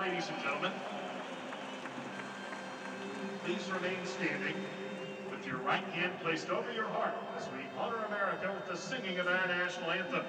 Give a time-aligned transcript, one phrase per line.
[0.00, 0.72] ladies and gentlemen.
[3.44, 4.54] Please remain standing
[5.30, 9.18] with your right hand placed over your heart as we honor America with the singing
[9.18, 10.24] of our national anthem.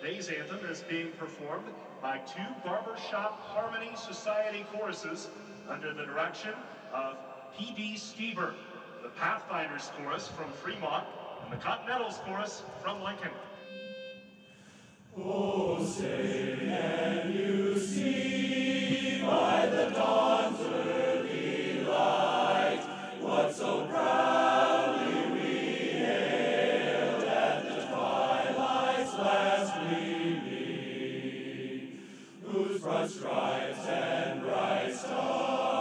[0.00, 1.66] Today's anthem is being performed
[2.00, 5.28] by two Barbershop Harmony Society choruses
[5.68, 6.54] under the direction
[6.94, 7.18] of
[7.58, 7.96] P.D.
[7.96, 8.54] Stieber,
[9.02, 11.06] the Pathfinders Chorus from Fremont,
[11.44, 13.32] and the Continentals Chorus from Lincoln.
[15.18, 16.65] Oh, say,
[29.88, 30.48] gleaming,
[32.42, 35.75] whose broad stripes and bright stars